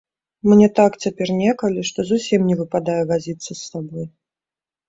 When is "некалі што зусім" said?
1.43-2.49